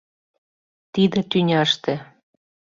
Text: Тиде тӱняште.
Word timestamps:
Тиде 0.93 1.19
тӱняште. 1.31 1.93